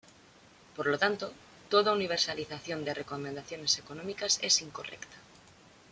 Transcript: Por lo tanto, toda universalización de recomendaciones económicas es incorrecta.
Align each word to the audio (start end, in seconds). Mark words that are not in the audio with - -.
Por 0.75 0.87
lo 0.87 0.97
tanto, 0.97 1.27
toda 1.69 1.93
universalización 1.93 2.83
de 2.83 2.95
recomendaciones 2.95 3.77
económicas 3.77 4.39
es 4.41 4.59
incorrecta. 4.63 5.17